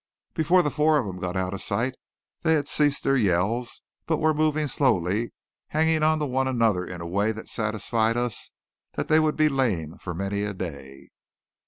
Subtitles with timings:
[0.33, 1.93] Before the four of them got out of sight
[2.41, 5.31] they had ceased their yells, but were moving slowly,
[5.67, 8.49] hanging on to one another in a way that satisfied us
[8.95, 11.09] they would be lame for many a day.